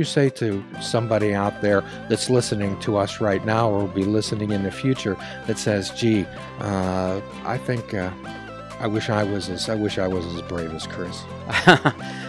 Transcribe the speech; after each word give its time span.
you 0.00 0.04
say 0.04 0.30
to 0.30 0.64
somebody 0.80 1.34
out 1.34 1.60
there 1.60 1.84
that's 2.08 2.30
listening 2.30 2.76
to 2.80 2.96
us 2.96 3.20
right 3.20 3.44
now 3.44 3.68
or 3.68 3.80
will 3.80 3.88
be 3.88 4.02
listening 4.02 4.50
in 4.50 4.62
the 4.62 4.70
future 4.70 5.14
that 5.46 5.58
says, 5.58 5.90
"Gee, 5.90 6.24
uh, 6.58 7.20
I 7.44 7.58
think 7.58 7.92
uh, 7.92 8.10
I 8.80 8.86
wish 8.86 9.10
I 9.10 9.22
was 9.22 9.50
as 9.50 9.68
I 9.68 9.74
wish 9.74 9.98
I 9.98 10.08
was 10.08 10.24
as 10.24 10.40
brave 10.42 10.72
as 10.72 10.86
Chris." 10.86 11.22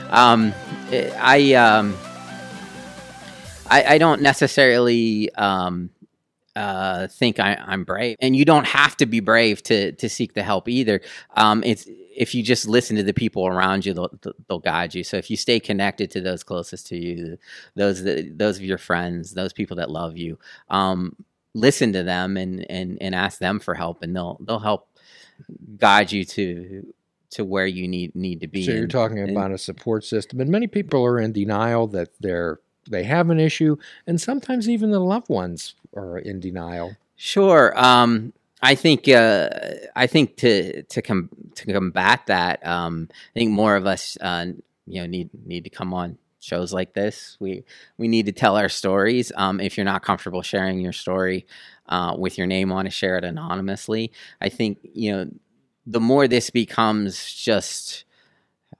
um, 0.09 0.53
I, 0.91 1.53
um, 1.53 1.97
I 3.69 3.95
I 3.95 3.97
don't 3.97 4.21
necessarily 4.21 5.33
um, 5.35 5.91
uh, 6.57 7.07
think 7.07 7.39
I, 7.39 7.57
am 7.67 7.85
brave, 7.85 8.17
and 8.19 8.35
you 8.35 8.43
don't 8.43 8.67
have 8.67 8.97
to 8.97 9.05
be 9.05 9.21
brave 9.21 9.63
to 9.63 9.93
to 9.93 10.09
seek 10.09 10.33
the 10.33 10.43
help 10.43 10.67
either. 10.67 10.99
Um, 11.37 11.63
it's 11.63 11.87
if 12.15 12.35
you 12.35 12.43
just 12.43 12.67
listen 12.67 12.95
to 12.97 13.03
the 13.03 13.13
people 13.13 13.47
around 13.47 13.85
you, 13.85 13.93
they'll, 13.93 14.11
they'll 14.47 14.59
guide 14.59 14.93
you. 14.93 15.03
So 15.03 15.17
if 15.17 15.29
you 15.29 15.37
stay 15.37 15.59
connected 15.59 16.11
to 16.11 16.21
those 16.21 16.43
closest 16.43 16.87
to 16.87 16.97
you, 16.97 17.37
those 17.75 18.03
that, 18.03 18.37
those 18.37 18.57
of 18.57 18.63
your 18.63 18.77
friends, 18.77 19.33
those 19.33 19.53
people 19.53 19.77
that 19.77 19.89
love 19.89 20.17
you, 20.17 20.37
um, 20.69 21.15
listen 21.53 21.93
to 21.93 22.03
them 22.03 22.37
and, 22.37 22.69
and 22.69 22.97
and 23.01 23.15
ask 23.15 23.39
them 23.39 23.59
for 23.59 23.73
help, 23.73 24.03
and 24.03 24.15
they'll 24.15 24.37
they'll 24.45 24.59
help 24.59 24.89
guide 25.77 26.11
you 26.11 26.23
to 26.25 26.93
to 27.31 27.45
where 27.45 27.65
you 27.65 27.87
need 27.87 28.15
need 28.15 28.41
to 28.41 28.47
be. 28.47 28.63
So 28.63 28.71
you're 28.71 28.83
and, 28.83 28.91
talking 28.91 29.29
about 29.29 29.45
and, 29.45 29.55
a 29.55 29.57
support 29.57 30.03
system, 30.03 30.39
and 30.41 30.49
many 30.49 30.67
people 30.67 31.03
are 31.05 31.19
in 31.19 31.31
denial 31.31 31.87
that 31.87 32.09
they're 32.19 32.59
they 32.89 33.03
have 33.03 33.29
an 33.29 33.39
issue, 33.39 33.77
and 34.07 34.19
sometimes 34.19 34.67
even 34.67 34.91
the 34.91 34.99
loved 34.99 35.29
ones 35.29 35.75
are 35.95 36.17
in 36.17 36.39
denial. 36.39 36.95
Sure. 37.15 37.73
Um, 37.79 38.33
I 38.61 38.75
think 38.75 39.07
uh, 39.07 39.49
I 39.95 40.07
think 40.07 40.37
to 40.37 40.83
to 40.83 41.01
com- 41.01 41.29
to 41.55 41.73
combat 41.73 42.21
that, 42.27 42.65
um, 42.65 43.07
I 43.11 43.39
think 43.39 43.51
more 43.51 43.75
of 43.75 43.85
us 43.85 44.17
uh, 44.21 44.47
you 44.85 45.01
know 45.01 45.07
need 45.07 45.29
need 45.45 45.63
to 45.63 45.69
come 45.69 45.93
on 45.93 46.17
shows 46.39 46.73
like 46.73 46.93
this. 46.93 47.37
We 47.39 47.63
we 47.97 48.07
need 48.07 48.27
to 48.27 48.31
tell 48.31 48.57
our 48.57 48.69
stories. 48.69 49.31
Um, 49.35 49.59
if 49.59 49.77
you're 49.77 49.85
not 49.85 50.03
comfortable 50.03 50.41
sharing 50.41 50.79
your 50.79 50.93
story 50.93 51.47
uh, 51.87 52.15
with 52.17 52.37
your 52.37 52.47
name 52.47 52.71
on 52.71 52.85
it, 52.85 52.93
share 52.93 53.17
it 53.17 53.23
anonymously. 53.23 54.11
I 54.39 54.49
think 54.49 54.79
you 54.93 55.11
know 55.11 55.31
the 55.87 55.99
more 55.99 56.27
this 56.27 56.49
becomes 56.51 57.33
just 57.33 58.05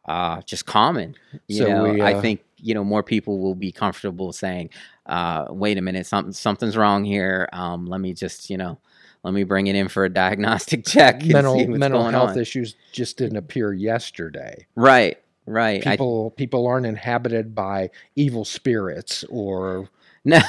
uh, 0.08 0.42
just 0.42 0.66
common. 0.66 1.16
You 1.48 1.58
so 1.58 1.68
know, 1.68 1.94
we, 1.94 2.02
uh, 2.02 2.06
I 2.06 2.22
think 2.22 2.42
you 2.58 2.76
know 2.76 2.84
more 2.84 3.04
people 3.04 3.40
will 3.40 3.56
be 3.56 3.72
comfortable 3.72 4.32
saying, 4.32 4.70
uh, 5.08 5.46
"Wait 5.50 5.78
a 5.80 5.82
minute, 5.82 6.06
something 6.06 6.34
something's 6.34 6.78
wrong 6.78 7.04
here. 7.04 7.50
Um, 7.52 7.86
let 7.88 8.02
me 8.02 8.14
just 8.14 8.50
you 8.50 8.58
know." 8.58 8.78
Let 9.24 9.34
me 9.34 9.44
bring 9.44 9.68
it 9.68 9.76
in 9.76 9.88
for 9.88 10.06
a 10.06 10.10
diagnostic 10.10 10.86
check. 10.88 11.24
mental 11.24 11.68
mental 11.68 12.10
health 12.10 12.32
on. 12.32 12.40
issues 12.40 12.76
just 12.92 13.18
didn't 13.18 13.38
appear 13.38 13.74
yesterday. 13.74 14.66
Right, 14.76 15.18
right. 15.46 15.84
People 15.84 16.34
I, 16.34 16.38
people 16.38 16.68
aren't 16.68 16.86
inhabited 16.86 17.54
by 17.54 17.92
evil 18.16 18.46
spirits 18.46 19.24
or 19.30 19.90
no, 20.26 20.40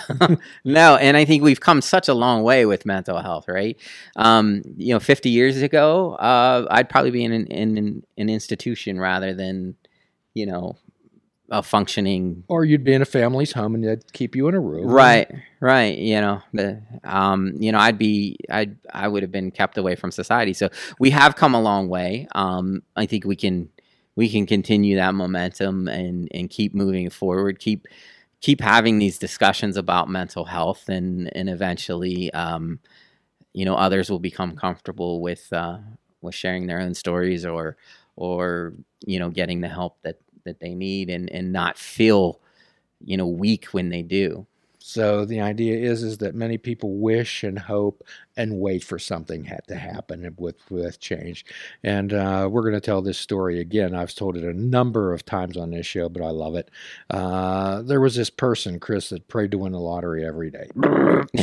no, 0.65 0.97
and 0.97 1.17
I 1.17 1.25
think 1.25 1.43
we've 1.43 1.61
come 1.61 1.81
such 1.81 2.07
a 2.07 2.13
long 2.13 2.43
way 2.43 2.67
with 2.67 2.85
mental 2.85 3.19
health, 3.19 3.49
right? 3.49 3.79
Um, 4.17 4.61
you 4.77 4.93
know, 4.93 5.01
50 5.01 5.31
years 5.31 5.63
ago, 5.63 6.13
uh, 6.17 6.67
I'd 6.71 6.91
probably 6.91 7.11
be 7.11 7.25
in 7.25 7.33
an, 7.33 7.47
in 7.47 8.03
an 8.19 8.29
institution 8.29 9.01
rather 9.01 9.33
than, 9.33 9.77
you 10.35 10.45
know, 10.45 10.77
a 11.53 11.63
functioning. 11.63 12.43
Or 12.49 12.65
you'd 12.65 12.83
be 12.83 12.95
in 12.95 13.03
a 13.03 13.05
family's 13.05 13.53
home 13.53 13.77
and 13.77 13.85
they'd 13.85 14.13
keep 14.13 14.35
you 14.35 14.49
in 14.49 14.55
a 14.55 14.61
room. 14.61 14.87
Right, 14.87 15.31
right. 15.61 15.97
You 15.97 16.21
know, 16.21 16.43
the, 16.53 16.83
um, 17.05 17.53
you 17.59 17.71
know, 17.71 17.79
I'd 17.79 17.99
be, 17.99 18.39
I, 18.51 18.71
I 18.93 19.07
would 19.07 19.23
have 19.23 19.31
been 19.31 19.51
kept 19.51 19.79
away 19.79 19.95
from 19.95 20.11
society. 20.11 20.55
So 20.55 20.71
we 20.99 21.11
have 21.11 21.37
come 21.37 21.55
a 21.55 21.61
long 21.61 21.89
way. 21.89 22.27
Um, 22.35 22.83
I 22.97 23.07
think 23.07 23.25
we 23.25 23.37
can, 23.37 23.69
we 24.17 24.29
can 24.29 24.47
continue 24.47 24.97
that 24.97 25.15
momentum 25.15 25.89
and 25.89 26.29
and 26.33 26.51
keep 26.51 26.75
moving 26.75 27.09
forward. 27.11 27.59
Keep 27.59 27.87
keep 28.41 28.61
having 28.61 28.99
these 28.99 29.19
discussions 29.19 29.77
about 29.77 30.11
mental 30.11 30.45
health 30.45 30.89
and 30.89 31.35
and 31.35 31.49
eventually 31.49 32.31
um, 32.33 32.79
you 33.53 33.65
know 33.65 33.75
others 33.75 34.11
will 34.11 34.19
become 34.19 34.55
comfortable 34.55 35.23
with 35.23 35.51
uh, 35.53 35.79
with 36.21 36.35
sharing 36.35 36.67
their 36.67 36.81
own 36.81 36.95
stories 36.95 37.47
or 37.47 37.77
or 38.17 38.75
you 39.07 39.19
know 39.19 39.31
getting 39.31 39.61
the 39.61 39.69
help 39.69 39.97
that 40.03 40.19
that 40.45 40.61
they 40.61 40.75
need 40.75 41.11
and 41.11 41.31
and 41.31 41.53
not 41.53 41.79
feel 41.79 42.41
you 43.05 43.17
know 43.17 43.27
weak 43.27 43.67
when 43.67 43.89
they 43.89 44.03
do. 44.03 44.47
So 44.79 45.25
the 45.25 45.41
idea 45.41 45.79
is 45.79 46.03
is 46.03 46.19
that 46.19 46.35
many 46.35 46.59
people 46.59 46.95
wish 46.99 47.45
and 47.45 47.59
hope 47.59 48.05
and 48.37 48.59
wait 48.59 48.83
for 48.83 48.99
something 48.99 49.45
had 49.45 49.67
to 49.69 49.75
happen 49.75 50.35
with 50.39 50.57
with 50.71 51.01
change. 51.01 51.45
And 51.83 52.13
uh, 52.13 52.49
we're 52.51 52.63
going 52.63 52.75
to 52.75 52.81
tell 52.81 53.03
this 53.03 53.19
story 53.19 53.61
again. 53.61 53.95
I've 53.95 54.15
told 54.15 54.37
it 54.37 54.45
a 54.45 54.55
number 54.55 55.13
of 55.13 55.25
times 55.25 55.57
on 55.57 55.71
this 55.71 55.87
show, 55.87 56.09
but 56.09 56.23
I 56.23 56.31
love 56.31 56.55
it. 56.55 56.71
Uh, 57.11 57.83
there 57.83 58.01
was 58.01 58.17
this 58.17 58.31
person, 58.31 58.81
Chris, 58.81 59.11
that 59.11 59.29
prayed 59.29 59.51
to 59.51 59.59
win 59.59 59.73
the 59.73 59.81
lottery 59.81 60.25
every 60.25 60.51
day, 60.51 60.69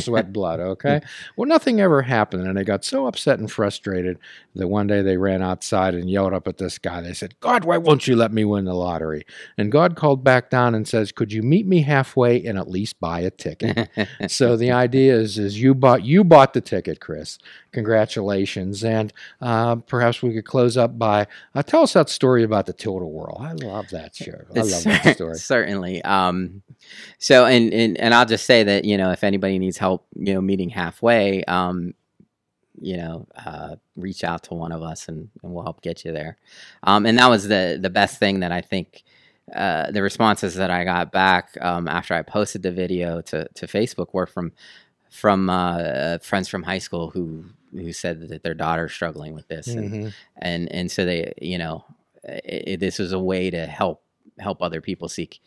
sweat 0.00 0.32
blood. 0.32 0.60
Okay, 0.60 1.00
well, 1.36 1.48
nothing 1.48 1.80
ever 1.80 2.02
happened, 2.02 2.46
and 2.46 2.56
they 2.56 2.64
got 2.64 2.84
so 2.84 3.06
upset 3.06 3.38
and 3.38 3.50
frustrated 3.50 4.18
that 4.56 4.68
one 4.68 4.86
day 4.88 5.02
they 5.02 5.16
ran 5.16 5.42
outside 5.42 5.94
and 5.94 6.10
yelled 6.10 6.34
up 6.34 6.48
at 6.48 6.58
this 6.58 6.78
guy. 6.78 7.00
They 7.00 7.14
said, 7.14 7.38
"God, 7.40 7.64
why 7.64 7.78
won't 7.78 8.08
you 8.08 8.16
let 8.16 8.32
me 8.32 8.44
win 8.44 8.64
the 8.64 8.74
lottery?" 8.74 9.24
And 9.56 9.70
God 9.70 9.94
called 9.94 10.24
back 10.24 10.50
down 10.50 10.74
and 10.74 10.88
says, 10.88 11.12
"Could 11.12 11.32
you 11.32 11.42
meet 11.42 11.66
me 11.66 11.82
halfway 11.82 12.44
and 12.44 12.58
at 12.58 12.68
least 12.68 12.98
buy 12.98 13.20
a 13.20 13.30
ticket?" 13.30 13.88
so 14.28 14.56
the 14.56 14.72
idea 14.72 15.14
is, 15.14 15.38
is 15.38 15.60
you 15.60 15.74
bought 15.74 16.04
you 16.04 16.24
bought 16.24 16.52
the 16.52 16.60
ticket 16.60 16.79
ticket, 16.80 17.00
Chris. 17.00 17.38
Congratulations. 17.72 18.82
And 18.84 19.12
uh, 19.40 19.76
perhaps 19.76 20.22
we 20.22 20.32
could 20.32 20.44
close 20.44 20.76
up 20.76 20.98
by 20.98 21.26
uh, 21.54 21.62
tell 21.62 21.82
us 21.82 21.92
that 21.92 22.08
story 22.08 22.42
about 22.42 22.66
the 22.66 22.72
Tilt-A-Whirl. 22.72 23.36
I 23.40 23.52
love 23.52 23.90
that 23.90 24.14
show. 24.14 24.32
I 24.56 24.60
love 24.60 24.84
that 24.84 25.14
story. 25.14 25.36
Certainly. 25.36 26.02
Um, 26.04 26.62
so, 27.18 27.46
and, 27.46 27.72
and, 27.72 27.98
and 27.98 28.14
I'll 28.14 28.26
just 28.26 28.46
say 28.46 28.62
that, 28.64 28.84
you 28.84 28.96
know, 28.96 29.10
if 29.10 29.22
anybody 29.22 29.58
needs 29.58 29.78
help, 29.78 30.06
you 30.14 30.34
know, 30.34 30.40
meeting 30.40 30.70
halfway, 30.70 31.44
um, 31.44 31.94
you 32.80 32.96
know, 32.96 33.26
uh, 33.36 33.76
reach 33.96 34.24
out 34.24 34.44
to 34.44 34.54
one 34.54 34.72
of 34.72 34.82
us 34.82 35.08
and, 35.08 35.28
and 35.42 35.52
we'll 35.52 35.64
help 35.64 35.82
get 35.82 36.04
you 36.04 36.12
there. 36.12 36.38
Um, 36.82 37.04
and 37.04 37.18
that 37.18 37.28
was 37.28 37.46
the, 37.46 37.78
the 37.80 37.90
best 37.90 38.18
thing 38.18 38.40
that 38.40 38.52
I 38.52 38.62
think 38.62 39.04
uh, 39.54 39.90
the 39.90 40.02
responses 40.02 40.54
that 40.54 40.70
I 40.70 40.84
got 40.84 41.12
back 41.12 41.58
um, 41.60 41.88
after 41.88 42.14
I 42.14 42.22
posted 42.22 42.62
the 42.62 42.70
video 42.70 43.20
to, 43.22 43.48
to 43.54 43.66
Facebook 43.66 44.08
were 44.12 44.26
from 44.26 44.52
from 45.10 45.50
uh, 45.50 46.18
friends 46.18 46.48
from 46.48 46.62
high 46.62 46.78
school 46.78 47.10
who 47.10 47.44
who 47.72 47.92
said 47.92 48.28
that 48.28 48.42
their 48.42 48.54
daughter's 48.54 48.92
struggling 48.92 49.34
with 49.34 49.48
this, 49.48 49.68
and 49.68 49.90
mm-hmm. 49.90 50.08
and, 50.38 50.72
and 50.72 50.90
so 50.90 51.04
they, 51.04 51.32
you 51.40 51.58
know, 51.58 51.84
it, 52.24 52.80
this 52.80 52.98
was 52.98 53.12
a 53.12 53.18
way 53.18 53.50
to 53.50 53.66
help 53.66 54.02
help 54.38 54.62
other 54.62 54.80
people 54.80 55.08
seek 55.08 55.40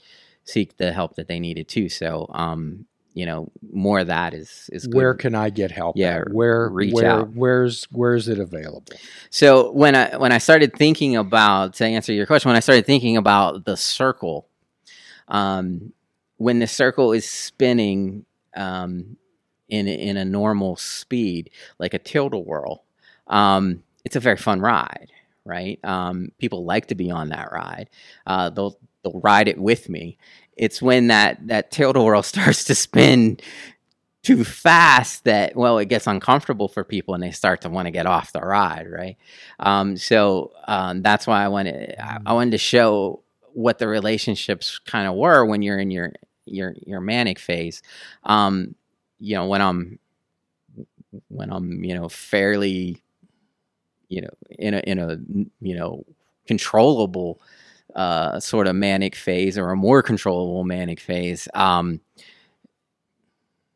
seek 0.45 0.77
the 0.77 0.91
help 0.91 1.15
that 1.15 1.27
they 1.27 1.39
needed 1.39 1.67
too. 1.67 1.89
So, 1.89 2.27
um, 2.29 2.85
you 3.13 3.25
know, 3.25 3.51
more 3.71 3.99
of 3.99 4.07
that 4.07 4.33
is 4.33 4.69
is 4.73 4.85
good. 4.85 4.95
where 4.95 5.13
can 5.13 5.35
I 5.35 5.49
get 5.49 5.71
help? 5.71 5.97
Yeah, 5.97 6.19
at? 6.19 6.33
where 6.33 6.69
reach 6.69 6.93
where, 6.93 7.09
out. 7.11 7.33
Where's 7.33 7.85
where's 7.91 8.27
it 8.27 8.39
available? 8.39 8.93
So 9.29 9.71
when 9.71 9.95
I 9.95 10.17
when 10.17 10.31
I 10.31 10.39
started 10.39 10.75
thinking 10.75 11.15
about 11.15 11.75
to 11.75 11.85
answer 11.85 12.11
your 12.13 12.25
question, 12.25 12.49
when 12.49 12.57
I 12.57 12.61
started 12.61 12.85
thinking 12.85 13.17
about 13.17 13.65
the 13.65 13.77
circle, 13.77 14.47
um, 15.27 15.93
when 16.37 16.59
the 16.59 16.67
circle 16.67 17.13
is 17.13 17.29
spinning, 17.29 18.25
um, 18.55 19.17
in 19.73 19.87
in 19.87 20.17
a 20.17 20.25
normal 20.25 20.75
speed, 20.75 21.49
like 21.79 21.95
a 21.95 21.99
tilt-a-whirl, 21.99 22.83
um, 23.27 23.83
it's 24.05 24.15
a 24.15 24.19
very 24.19 24.37
fun 24.37 24.61
ride, 24.61 25.11
right? 25.45 25.79
Um, 25.83 26.31
people 26.37 26.63
like 26.63 26.87
to 26.87 26.95
be 26.95 27.09
on 27.09 27.29
that 27.29 27.51
ride. 27.51 27.89
Uh, 28.27 28.49
they'll 28.51 28.77
they'll 29.01 29.19
ride 29.19 29.47
it 29.47 29.57
with 29.57 29.89
me. 29.89 30.17
It's 30.55 30.81
when 30.81 31.07
that 31.07 31.47
that 31.47 31.71
tilt-a-whirl 31.71 32.23
starts 32.33 32.65
to 32.65 32.75
spin 32.75 33.39
too 34.21 34.45
fast 34.45 35.25
that 35.25 35.53
well 35.53 35.77
it 35.79 35.89
gets 35.89 36.07
uncomfortable 36.07 36.69
for 36.69 36.85
people 36.85 37.13
and 37.13 37.21
they 37.21 37.31
start 37.31 37.59
to 37.59 37.69
want 37.69 37.87
to 37.87 37.91
get 37.91 38.05
off 38.05 38.31
the 38.31 38.39
ride 38.39 38.87
right 38.89 39.17
um, 39.59 39.97
so 39.97 40.53
um, 40.65 41.01
that's 41.01 41.27
why 41.27 41.43
i 41.43 41.49
wanted 41.49 41.93
i 41.99 42.31
wanted 42.31 42.51
to 42.51 42.57
show 42.57 43.21
what 43.51 43.79
the 43.79 43.87
relationships 43.87 44.79
kind 44.79 45.09
of 45.09 45.15
were 45.15 45.45
when 45.45 45.61
you're 45.61 45.77
in 45.77 45.91
your 45.91 46.13
your 46.45 46.73
your 46.85 47.01
manic 47.01 47.37
phase 47.37 47.81
um, 48.23 48.75
you 49.23 49.35
know 49.35 49.45
when 49.47 49.61
i'm 49.61 49.97
when 51.29 51.49
i'm 51.51 51.83
you 51.83 51.95
know 51.95 52.09
fairly 52.09 53.01
you 54.09 54.21
know 54.21 54.29
in 54.59 54.73
a 54.73 54.79
in 54.79 54.99
a 54.99 55.17
you 55.61 55.75
know 55.75 56.03
controllable 56.45 57.41
uh, 57.95 58.39
sort 58.39 58.67
of 58.67 58.75
manic 58.75 59.15
phase 59.15 59.57
or 59.57 59.69
a 59.69 59.75
more 59.75 60.01
controllable 60.01 60.63
manic 60.63 60.99
phase 60.99 61.47
um 61.53 62.01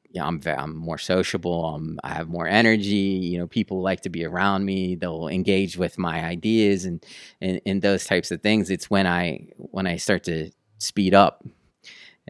yeah 0.10 0.26
i'm 0.26 0.42
i'm 0.58 0.76
more 0.76 0.98
sociable 0.98 1.66
I'm, 1.66 2.00
i 2.04 2.10
have 2.10 2.28
more 2.28 2.48
energy 2.48 2.96
you 2.96 3.38
know 3.38 3.48
people 3.48 3.82
like 3.82 4.02
to 4.02 4.10
be 4.10 4.26
around 4.26 4.66
me 4.66 4.96
they'll 4.96 5.28
engage 5.28 5.78
with 5.78 5.98
my 5.98 6.24
ideas 6.24 6.86
and, 6.86 7.06
and 7.42 7.62
and 7.66 7.82
those 7.82 8.06
types 8.06 8.32
of 8.32 8.42
things. 8.42 8.70
It's 8.70 8.90
when 8.90 9.06
i 9.06 9.48
when 9.58 9.88
i 9.88 9.98
start 9.98 10.24
to 10.26 10.50
speed 10.80 11.14
up 11.14 11.44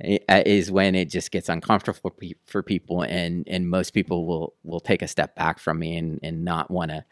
is 0.04 0.72
when 0.72 0.96
it 0.96 1.10
just 1.10 1.32
gets 1.32 1.50
uncomfortable 1.50 2.14
for 2.46 2.64
people 2.64 3.02
and 3.02 3.48
and 3.48 3.70
most 3.70 3.92
people 3.92 4.26
will 4.26 4.54
will 4.64 4.80
take 4.80 5.02
a 5.02 5.08
step 5.08 5.36
back 5.36 5.60
from 5.60 5.80
me 5.80 5.98
and 5.98 6.20
and 6.24 6.44
not 6.44 6.70
want 6.70 6.92
to 6.92 7.04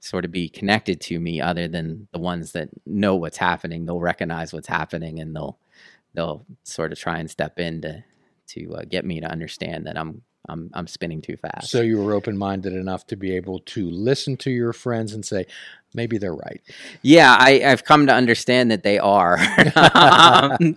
sort 0.00 0.24
of 0.24 0.32
be 0.32 0.48
connected 0.48 1.00
to 1.00 1.20
me 1.20 1.40
other 1.40 1.68
than 1.68 2.08
the 2.12 2.18
ones 2.18 2.52
that 2.52 2.68
know 2.84 3.14
what's 3.14 3.36
happening 3.36 3.86
they'll 3.86 4.00
recognize 4.00 4.52
what's 4.52 4.66
happening 4.66 5.20
and 5.20 5.36
they'll 5.36 5.58
they'll 6.14 6.44
sort 6.64 6.92
of 6.92 6.98
try 6.98 7.18
and 7.18 7.30
step 7.30 7.58
in 7.58 7.80
to 7.80 8.02
to 8.46 8.74
uh, 8.74 8.82
get 8.88 9.04
me 9.04 9.20
to 9.20 9.26
understand 9.26 9.86
that 9.86 9.96
I'm 9.96 10.22
I'm 10.48 10.70
I'm 10.74 10.86
spinning 10.86 11.22
too 11.22 11.36
fast. 11.36 11.70
So 11.70 11.80
you 11.80 12.02
were 12.02 12.14
open 12.14 12.36
minded 12.36 12.72
enough 12.72 13.06
to 13.08 13.16
be 13.16 13.34
able 13.36 13.60
to 13.60 13.88
listen 13.90 14.36
to 14.38 14.50
your 14.50 14.72
friends 14.72 15.12
and 15.12 15.24
say, 15.24 15.46
maybe 15.94 16.18
they're 16.18 16.34
right. 16.34 16.60
Yeah, 17.02 17.36
I, 17.38 17.58
have 17.58 17.84
come 17.84 18.06
to 18.06 18.14
understand 18.14 18.70
that 18.70 18.82
they 18.82 18.98
are, 18.98 19.38
um, 19.76 20.74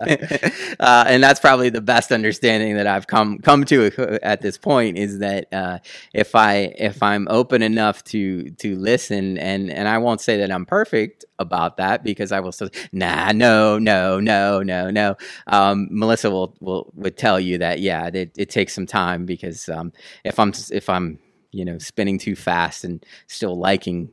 uh, 0.80 1.04
and 1.06 1.22
that's 1.22 1.40
probably 1.40 1.70
the 1.70 1.80
best 1.80 2.12
understanding 2.12 2.76
that 2.76 2.86
I've 2.86 3.06
come 3.06 3.38
come 3.38 3.64
to 3.66 4.18
at 4.22 4.42
this 4.42 4.58
point 4.58 4.98
is 4.98 5.18
that 5.20 5.52
uh, 5.52 5.78
if 6.12 6.34
I 6.34 6.74
if 6.78 7.02
I'm 7.02 7.26
open 7.30 7.62
enough 7.62 8.04
to 8.04 8.50
to 8.50 8.76
listen, 8.76 9.38
and 9.38 9.70
and 9.70 9.88
I 9.88 9.98
won't 9.98 10.20
say 10.20 10.38
that 10.38 10.50
I'm 10.50 10.66
perfect 10.66 11.24
about 11.38 11.76
that 11.76 12.02
because 12.02 12.32
I 12.32 12.40
will 12.40 12.52
say, 12.52 12.68
nah, 12.92 13.32
no, 13.32 13.78
no, 13.78 14.20
no, 14.20 14.62
no, 14.62 14.90
no. 14.90 15.16
Um, 15.46 15.88
Melissa 15.90 16.30
will 16.30 16.56
will 16.60 16.92
would 16.94 17.16
tell 17.16 17.40
you 17.40 17.58
that 17.58 17.80
yeah, 17.80 18.08
it, 18.12 18.32
it 18.36 18.50
takes 18.50 18.74
some 18.74 18.86
time 18.86 19.26
because 19.26 19.68
um, 19.68 19.92
if 20.24 20.38
I'm 20.38 20.52
if 20.70 20.88
I'm 20.88 21.18
you 21.52 21.64
know 21.64 21.78
spinning 21.78 22.18
too 22.18 22.36
fast 22.36 22.84
and 22.84 23.04
still 23.26 23.58
liking 23.58 24.10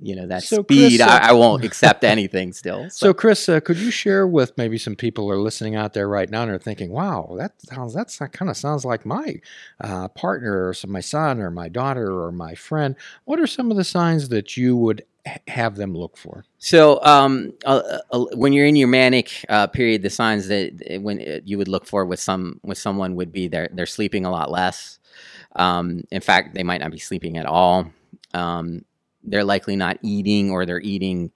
you 0.00 0.16
know 0.16 0.26
that 0.26 0.42
so 0.42 0.62
speed, 0.62 0.98
Chris, 0.98 1.00
uh, 1.00 1.20
I, 1.22 1.28
I, 1.28 1.32
won't 1.32 1.64
accept 1.68 2.04
anything 2.04 2.52
still. 2.52 2.84
So, 2.90 3.08
so 3.08 3.14
Chris, 3.14 3.48
uh, 3.48 3.60
could 3.60 3.78
you 3.78 3.90
share 3.90 4.26
with 4.26 4.56
maybe 4.56 4.78
some 4.78 4.96
people 4.96 5.24
who 5.24 5.30
are 5.30 5.38
listening 5.38 5.76
out 5.76 5.92
there 5.92 6.08
right 6.08 6.28
now 6.28 6.42
and 6.42 6.50
are 6.50 6.58
thinking, 6.58 6.90
"Wow, 6.90 7.34
that 7.38 7.60
sounds 7.62 7.94
that 7.94 8.32
kind 8.32 8.50
of 8.50 8.56
sounds 8.56 8.84
like 8.84 9.06
my 9.06 9.40
uh, 9.80 10.08
partner 10.08 10.68
or 10.68 10.74
some, 10.74 10.90
my 10.90 11.00
son 11.00 11.40
or 11.40 11.50
my 11.50 11.68
daughter 11.68 12.20
or 12.22 12.32
my 12.32 12.54
friend." 12.54 12.96
What 13.24 13.38
are 13.38 13.46
some 13.46 13.70
of 13.70 13.76
the 13.76 13.84
signs 13.84 14.30
that 14.30 14.56
you 14.56 14.76
would 14.76 15.04
have 15.48 15.76
them 15.76 15.94
look 15.94 16.16
for? 16.16 16.44
So, 16.58 17.02
um, 17.04 17.52
uh, 17.64 17.98
uh, 18.10 18.24
when 18.34 18.52
you're 18.52 18.66
in 18.66 18.76
your 18.76 18.88
manic 18.88 19.44
uh, 19.48 19.66
period, 19.68 20.02
the 20.02 20.10
signs 20.10 20.48
that 20.48 20.98
when 21.02 21.42
you 21.44 21.58
would 21.58 21.68
look 21.68 21.86
for 21.86 22.04
with 22.04 22.20
some 22.20 22.58
with 22.62 22.78
someone 22.78 23.14
would 23.16 23.32
be 23.32 23.48
they're 23.48 23.68
they're 23.72 23.86
sleeping 23.86 24.24
a 24.24 24.30
lot 24.30 24.50
less. 24.50 24.98
Um, 25.54 26.04
in 26.10 26.22
fact, 26.22 26.54
they 26.54 26.62
might 26.62 26.80
not 26.80 26.90
be 26.90 26.98
sleeping 26.98 27.36
at 27.36 27.46
all. 27.46 27.90
Um, 28.34 28.84
they're 29.24 29.44
likely 29.44 29.76
not 29.76 29.98
eating 30.02 30.50
or 30.50 30.66
they're 30.66 30.80
eating 30.80 31.30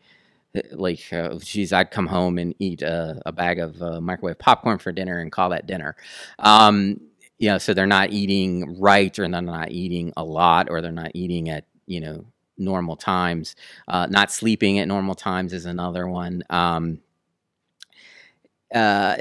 uh, 0.57 0.61
like 0.73 1.01
uh, 1.13 1.35
geez 1.39 1.73
i'd 1.73 1.91
come 1.91 2.07
home 2.07 2.39
and 2.39 2.55
eat 2.59 2.83
a, 2.83 3.21
a 3.27 3.33
bag 3.33 3.59
of 3.59 3.81
uh, 3.83 4.01
microwave 4.01 4.39
popcorn 4.39 4.79
for 4.79 4.93
dinner 4.93 5.19
and 5.19 5.33
call 5.33 5.51
that 5.51 5.67
dinner. 5.67 5.97
Um, 6.39 7.01
you 7.39 7.49
know 7.49 7.59
so 7.59 7.75
they're 7.75 7.87
not 7.87 8.11
eating 8.11 8.81
right 8.81 9.19
or 9.19 9.29
they're 9.29 9.43
not 9.43 9.71
eating 9.71 10.13
a 10.17 10.25
lot 10.25 10.69
or 10.71 10.81
they're 10.81 10.93
not 10.93 11.11
eating 11.15 11.51
at 11.51 11.65
you 11.87 12.01
know 12.01 12.25
normal 12.59 12.97
times. 12.97 13.57
Uh, 13.89 14.07
not 14.07 14.31
sleeping 14.31 14.79
at 14.79 14.89
normal 14.89 15.15
times 15.15 15.53
is 15.53 15.67
another 15.67 16.07
one. 16.07 16.43
Um, 16.51 17.01
uh, 18.75 19.17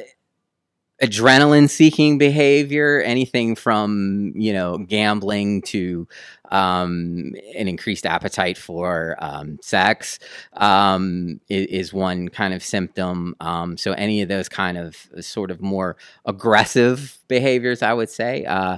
adrenaline 1.01 1.69
seeking 1.69 2.18
behavior 2.18 3.01
anything 3.01 3.56
from 3.56 4.31
you 4.36 4.53
know 4.53 4.77
gambling 4.77 5.62
to 5.62 6.07
um, 6.51 7.33
an 7.56 7.68
increased 7.68 8.06
appetite 8.06 8.57
for 8.57 9.15
um, 9.19 9.57
sex 9.62 10.19
um, 10.53 11.42
is, 11.50 11.65
is, 11.65 11.94
one 11.94 12.30
kind 12.30 12.53
of 12.53 12.63
symptom. 12.63 13.36
Um, 13.39 13.77
so 13.77 13.94
any 13.94 14.21
of 14.21 14.30
those 14.30 14.47
kind 14.47 14.77
of 14.77 14.95
sort 15.19 15.50
of 15.50 15.59
more 15.59 15.97
aggressive 16.25 17.18
behaviors 17.27 17.81
i 17.81 17.91
would 17.91 18.09
say 18.09 18.45
uh, 18.45 18.77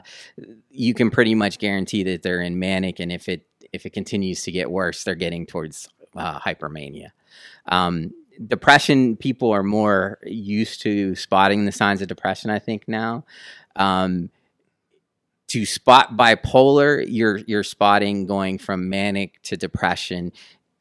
you 0.72 0.94
can 0.94 1.10
pretty 1.12 1.36
much 1.36 1.60
guarantee 1.60 2.04
that 2.04 2.24
they're 2.24 2.42
in 2.42 2.58
manic 2.58 3.00
and 3.00 3.12
if 3.12 3.28
it 3.28 3.46
if 3.74 3.86
it 3.86 3.92
continues 3.92 4.44
to 4.44 4.52
get 4.52 4.72
worse 4.72 5.04
they're 5.04 5.16
getting 5.16 5.46
towards 5.46 5.90
uh, 6.18 6.40
hypermania. 6.40 7.10
Um, 7.68 8.12
depression 8.48 9.16
people 9.16 9.52
are 9.52 9.64
more 9.64 10.20
used 10.24 10.82
to 10.82 11.16
spotting 11.16 11.66
the 11.66 11.72
signs 11.72 12.02
of 12.02 12.08
depression 12.08 12.50
i 12.50 12.60
think 12.60 12.88
now. 12.88 13.26
Um, 13.76 14.30
to 15.48 15.66
spot 15.66 16.18
bipolar 16.18 17.06
you're 17.08 17.38
you're 17.38 17.64
spotting 17.64 18.26
going 18.26 18.58
from 18.58 18.90
manic 18.90 19.42
to 19.44 19.56
depression 19.56 20.32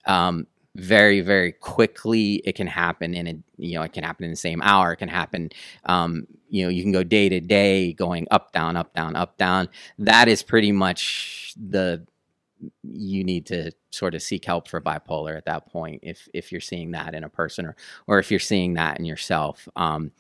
um, 0.07 0.47
very 0.77 1.21
very 1.21 1.53
quickly. 1.53 2.35
It 2.45 2.55
can 2.55 2.67
happen 2.67 3.15
in 3.15 3.27
a 3.27 3.35
you 3.57 3.75
know 3.75 3.83
it 3.83 3.93
can 3.93 4.05
happen 4.05 4.25
in 4.25 4.31
the 4.31 4.37
same 4.37 4.63
hour. 4.63 4.93
It 4.93 4.97
can 4.97 5.09
happen 5.09 5.51
um, 5.85 6.27
you 6.49 6.65
know 6.65 6.69
you 6.69 6.83
can 6.83 6.93
go 6.93 7.03
day 7.03 7.29
to 7.29 7.41
day 7.41 7.93
going 7.93 8.27
up 8.31 8.53
down 8.53 8.77
up 8.77 8.95
down 8.95 9.17
up 9.17 9.37
down. 9.37 9.69
That 9.99 10.29
is 10.29 10.43
pretty 10.43 10.73
much 10.73 11.55
the 11.57 12.07
you 12.83 13.25
need 13.25 13.47
to 13.47 13.71
sort 13.91 14.15
of 14.15 14.23
seek 14.23 14.45
help 14.45 14.69
for 14.69 14.81
bipolar 14.81 15.37
at 15.37 15.45
that 15.45 15.67
point 15.71 16.01
if 16.03 16.29
if 16.33 16.51
you're 16.51 16.61
seeing 16.61 16.93
that 16.93 17.15
in 17.15 17.25
a 17.25 17.29
person 17.29 17.67
or 17.67 17.77
or 18.07 18.19
if 18.19 18.31
you're 18.31 18.41
seeing 18.41 18.75
that 18.75 18.99
in 18.99 19.05
yourself. 19.05 19.69
Um, 19.77 20.13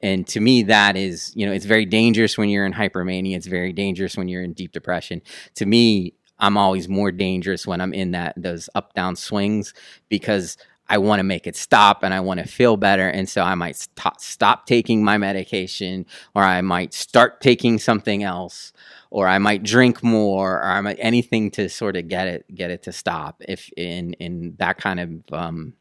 and 0.00 0.26
to 0.28 0.40
me 0.40 0.62
that 0.64 0.96
is 0.96 1.32
you 1.34 1.46
know 1.46 1.52
it's 1.52 1.66
very 1.66 1.86
dangerous 1.86 2.38
when 2.38 2.48
you're 2.48 2.66
in 2.66 2.72
hypermania. 2.72 3.36
It's 3.36 3.46
very 3.46 3.72
dangerous 3.72 4.16
when 4.16 4.28
you're 4.28 4.42
in 4.42 4.52
deep 4.52 4.72
depression. 4.72 5.22
To 5.56 5.66
me 5.66 6.14
i'm 6.38 6.58
always 6.58 6.86
more 6.86 7.10
dangerous 7.10 7.66
when 7.66 7.80
i'm 7.80 7.94
in 7.94 8.10
that 8.10 8.34
those 8.36 8.68
up 8.74 8.92
down 8.92 9.16
swings 9.16 9.72
because 10.10 10.58
I 10.88 10.98
want 10.98 11.20
to 11.20 11.24
make 11.24 11.46
it 11.46 11.56
stop 11.56 12.02
and 12.02 12.14
I 12.14 12.20
want 12.20 12.40
to 12.40 12.46
feel 12.46 12.76
better. 12.76 13.08
And 13.08 13.28
so 13.28 13.42
I 13.42 13.54
might 13.54 13.76
st- 13.76 14.20
stop 14.20 14.66
taking 14.66 15.02
my 15.02 15.18
medication 15.18 16.06
or 16.34 16.42
I 16.42 16.60
might 16.60 16.94
start 16.94 17.40
taking 17.40 17.78
something 17.78 18.22
else 18.22 18.72
or 19.10 19.28
I 19.28 19.38
might 19.38 19.62
drink 19.62 20.02
more, 20.02 20.58
or 20.60 20.68
I 20.68 20.80
might 20.80 20.98
anything 21.00 21.50
to 21.52 21.68
sort 21.68 21.96
of 21.96 22.08
get 22.08 22.28
it 22.28 22.54
get 22.54 22.70
it 22.70 22.82
to 22.84 22.92
stop. 22.92 23.42
If 23.48 23.70
in 23.76 24.14
in 24.14 24.56
that 24.58 24.78
kind 24.78 25.00
of 25.00 25.10
um, 25.32 25.74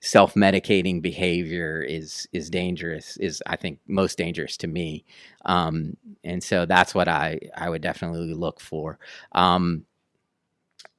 self 0.00 0.34
medicating 0.34 1.02
behavior 1.02 1.82
is 1.82 2.26
is 2.32 2.50
dangerous, 2.50 3.16
is 3.18 3.42
I 3.46 3.56
think 3.56 3.78
most 3.86 4.18
dangerous 4.18 4.56
to 4.58 4.66
me, 4.66 5.04
um, 5.44 5.96
and 6.24 6.42
so 6.42 6.66
that's 6.66 6.94
what 6.94 7.08
I 7.08 7.38
I 7.56 7.68
would 7.68 7.82
definitely 7.82 8.34
look 8.34 8.60
for. 8.60 8.98
Um, 9.32 9.84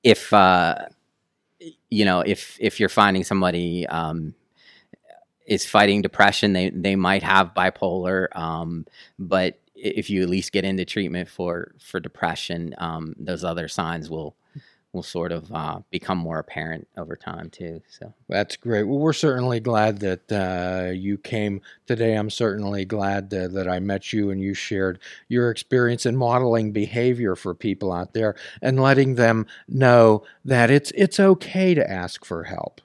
if 0.04 0.32
uh, 0.34 0.86
you 1.90 2.06
know 2.06 2.22
if 2.22 2.58
if 2.60 2.80
you're 2.80 2.90
finding 2.90 3.24
somebody 3.24 3.88
um, 3.88 4.34
is 5.52 5.66
fighting 5.66 6.02
depression. 6.02 6.54
They 6.54 6.70
they 6.70 6.96
might 6.96 7.24
have 7.24 7.54
bipolar, 7.54 8.34
um, 8.36 8.86
but 9.20 9.60
if 9.76 10.10
you 10.10 10.22
at 10.22 10.30
least 10.30 10.52
get 10.52 10.64
into 10.66 10.86
treatment 10.86 11.30
for 11.30 11.74
for 11.80 12.00
depression, 12.00 12.74
um, 12.78 13.16
those 13.20 13.44
other 13.44 13.68
signs 13.68 14.10
will 14.10 14.36
will 14.94 15.04
sort 15.04 15.32
of 15.32 15.52
uh, 15.54 15.80
become 15.90 16.18
more 16.18 16.40
apparent 16.40 16.88
over 16.98 17.16
time 17.16 17.50
too. 17.50 17.82
So 17.88 18.14
that's 18.28 18.58
great. 18.58 18.84
Well, 18.84 19.00
we're 19.00 19.14
certainly 19.14 19.60
glad 19.60 20.00
that 20.00 20.32
uh, 20.32 20.92
you 20.92 21.18
came 21.18 21.62
today. 21.86 22.16
I'm 22.16 22.30
certainly 22.30 22.84
glad 22.84 23.34
uh, 23.34 23.48
that 23.50 23.68
I 23.70 23.80
met 23.80 24.12
you 24.12 24.32
and 24.32 24.42
you 24.42 24.54
shared 24.54 25.00
your 25.30 25.50
experience 25.50 26.06
in 26.06 26.18
modeling 26.18 26.72
behavior 26.72 27.36
for 27.36 27.54
people 27.54 27.92
out 27.92 28.14
there 28.14 28.36
and 28.62 28.82
letting 28.82 29.16
them 29.16 29.46
know 29.68 30.24
that 30.44 30.70
it's 30.70 30.92
it's 30.92 31.20
okay 31.20 31.74
to 31.74 31.90
ask 31.90 32.26
for 32.26 32.44
help. 32.44 32.82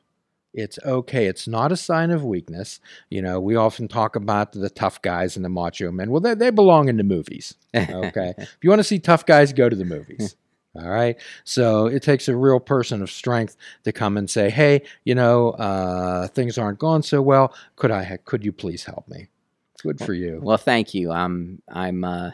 It's 0.55 0.79
okay. 0.87 1.27
It's 1.27 1.47
not 1.47 1.71
a 1.71 1.77
sign 1.77 2.11
of 2.11 2.25
weakness. 2.25 2.81
You 3.11 3.21
know, 3.21 3.39
we 3.39 3.57
often 3.57 3.89
talk 3.89 4.17
about 4.17 4.53
the 4.53 4.71
tough 4.71 5.03
guys 5.03 5.37
and 5.37 5.45
the 5.45 5.51
macho 5.51 5.93
men. 5.93 6.11
Well, 6.11 6.23
they, 6.23 6.35
they 6.35 6.49
belong 6.49 6.89
in 6.89 6.97
the 6.97 7.05
movies. 7.05 7.55
Okay. 7.75 8.33
if 8.39 8.57
you 8.63 8.71
want 8.71 8.81
to 8.81 8.85
see 8.85 8.99
tough 8.99 9.27
guys, 9.27 9.53
go 9.53 9.69
to 9.69 9.77
the 9.77 9.85
movies. 9.85 10.35
All 10.78 10.90
right. 10.90 11.16
So 11.45 11.87
it 11.87 12.02
takes 12.02 12.28
a 12.28 12.37
real 12.37 12.61
person 12.61 13.02
of 13.02 13.11
strength 13.11 13.56
to 13.85 13.92
come 13.92 14.16
and 14.16 14.28
say, 14.28 14.50
"Hey, 14.50 14.83
you 15.04 15.14
know, 15.14 15.50
uh, 15.50 16.28
things 16.28 16.59
aren't 16.59 16.78
going 16.78 17.02
so 17.02 17.23
well. 17.23 17.54
Could 17.76 17.90
I? 17.90 18.18
Could 18.25 18.45
you 18.45 18.52
please 18.52 18.85
help 18.85 19.09
me?" 19.09 19.28
It's 19.75 19.83
good 19.83 20.00
for 20.00 20.14
you. 20.14 20.40
Well, 20.42 20.59
thank 20.59 20.95
you. 20.95 21.11
I'm. 21.11 21.62
I'm. 21.68 22.04
Uh, 22.04 22.30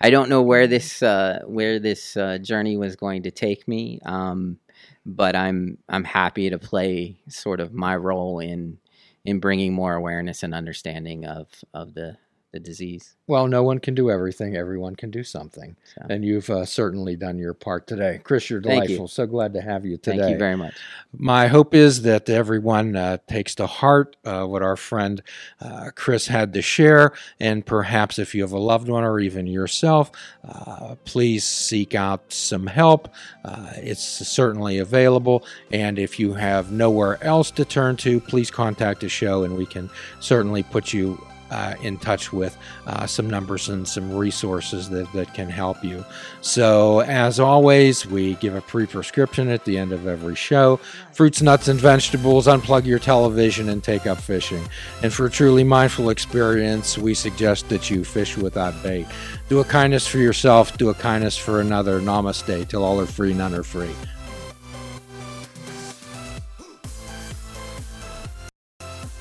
I 0.00 0.10
don't 0.10 0.28
know 0.28 0.42
where 0.42 0.66
this 0.66 1.02
uh, 1.02 1.40
where 1.46 1.78
this 1.78 2.16
uh, 2.16 2.38
journey 2.38 2.76
was 2.76 2.96
going 2.96 3.22
to 3.22 3.30
take 3.30 3.66
me. 3.66 4.00
Um, 4.04 4.58
but 5.06 5.36
I'm 5.36 5.78
I'm 5.88 6.04
happy 6.04 6.50
to 6.50 6.58
play 6.58 7.16
sort 7.28 7.60
of 7.60 7.72
my 7.72 7.96
role 7.96 8.38
in 8.38 8.78
in 9.24 9.40
bringing 9.40 9.72
more 9.72 9.94
awareness 9.94 10.42
and 10.42 10.54
understanding 10.54 11.24
of 11.24 11.48
of 11.72 11.94
the 11.94 12.16
the 12.54 12.60
disease. 12.60 13.16
Well, 13.26 13.48
no 13.48 13.64
one 13.64 13.80
can 13.80 13.94
do 13.94 14.10
everything. 14.10 14.56
Everyone 14.56 14.94
can 14.94 15.10
do 15.10 15.24
something. 15.24 15.76
So. 15.96 16.06
And 16.08 16.24
you've 16.24 16.48
uh, 16.48 16.64
certainly 16.64 17.16
done 17.16 17.36
your 17.36 17.52
part 17.52 17.88
today. 17.88 18.20
Chris, 18.22 18.48
you're 18.48 18.60
delightful. 18.60 18.96
You. 18.96 19.06
So 19.08 19.26
glad 19.26 19.52
to 19.54 19.60
have 19.60 19.84
you 19.84 19.96
today. 19.96 20.18
Thank 20.18 20.30
you 20.30 20.38
very 20.38 20.56
much. 20.56 20.74
My 21.12 21.48
hope 21.48 21.74
is 21.74 22.02
that 22.02 22.30
everyone 22.30 22.94
uh, 22.94 23.18
takes 23.26 23.56
to 23.56 23.66
heart 23.66 24.16
uh, 24.24 24.44
what 24.44 24.62
our 24.62 24.76
friend 24.76 25.20
uh, 25.60 25.90
Chris 25.96 26.28
had 26.28 26.52
to 26.52 26.62
share. 26.62 27.12
And 27.40 27.66
perhaps 27.66 28.20
if 28.20 28.36
you 28.36 28.42
have 28.42 28.52
a 28.52 28.58
loved 28.58 28.88
one 28.88 29.02
or 29.02 29.18
even 29.18 29.48
yourself, 29.48 30.12
uh, 30.46 30.94
please 31.04 31.44
seek 31.44 31.96
out 31.96 32.32
some 32.32 32.68
help. 32.68 33.08
Uh, 33.44 33.72
it's 33.76 34.04
certainly 34.04 34.78
available. 34.78 35.44
And 35.72 35.98
if 35.98 36.20
you 36.20 36.34
have 36.34 36.70
nowhere 36.70 37.22
else 37.24 37.50
to 37.52 37.64
turn 37.64 37.96
to, 37.96 38.20
please 38.20 38.50
contact 38.52 39.00
the 39.00 39.08
show 39.08 39.42
and 39.42 39.56
we 39.56 39.66
can 39.66 39.90
certainly 40.20 40.62
put 40.62 40.92
you 40.92 41.20
uh, 41.50 41.74
in 41.82 41.98
touch 41.98 42.32
with 42.32 42.56
uh, 42.86 43.06
some 43.06 43.28
numbers 43.28 43.68
and 43.68 43.86
some 43.86 44.14
resources 44.14 44.88
that, 44.90 45.10
that 45.12 45.32
can 45.34 45.48
help 45.48 45.82
you. 45.84 46.04
So, 46.40 47.00
as 47.00 47.40
always, 47.40 48.06
we 48.06 48.34
give 48.36 48.54
a 48.54 48.60
pre 48.60 48.86
prescription 48.86 49.48
at 49.48 49.64
the 49.64 49.78
end 49.78 49.92
of 49.92 50.06
every 50.06 50.34
show 50.34 50.80
fruits, 51.12 51.40
nuts, 51.40 51.68
and 51.68 51.80
vegetables, 51.80 52.46
unplug 52.46 52.84
your 52.84 52.98
television, 52.98 53.68
and 53.68 53.82
take 53.82 54.06
up 54.06 54.18
fishing. 54.18 54.62
And 55.02 55.12
for 55.12 55.26
a 55.26 55.30
truly 55.30 55.64
mindful 55.64 56.10
experience, 56.10 56.98
we 56.98 57.14
suggest 57.14 57.68
that 57.68 57.88
you 57.88 58.04
fish 58.04 58.36
without 58.36 58.80
bait. 58.82 59.06
Do 59.48 59.60
a 59.60 59.64
kindness 59.64 60.06
for 60.06 60.18
yourself, 60.18 60.76
do 60.76 60.88
a 60.88 60.94
kindness 60.94 61.36
for 61.36 61.60
another. 61.60 62.00
Namaste. 62.00 62.68
Till 62.68 62.82
all 62.82 63.00
are 63.00 63.06
free, 63.06 63.32
none 63.32 63.54
are 63.54 63.62
free. 63.62 63.94